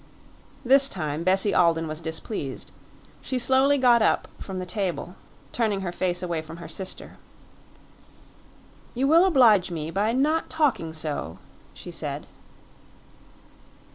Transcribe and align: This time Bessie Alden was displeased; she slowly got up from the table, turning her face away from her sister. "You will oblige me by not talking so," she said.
This 0.65 0.89
time 0.89 1.23
Bessie 1.23 1.53
Alden 1.53 1.87
was 1.87 2.01
displeased; 2.01 2.71
she 3.21 3.37
slowly 3.37 3.77
got 3.77 4.01
up 4.01 4.27
from 4.39 4.57
the 4.57 4.65
table, 4.65 5.13
turning 5.51 5.81
her 5.81 5.91
face 5.91 6.23
away 6.23 6.41
from 6.41 6.57
her 6.57 6.67
sister. 6.67 7.17
"You 8.95 9.07
will 9.07 9.25
oblige 9.25 9.69
me 9.69 9.91
by 9.91 10.11
not 10.11 10.49
talking 10.49 10.91
so," 10.93 11.37
she 11.75 11.91
said. 11.91 12.25